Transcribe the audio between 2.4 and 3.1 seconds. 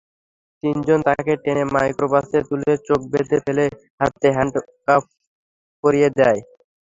তুলে চোখ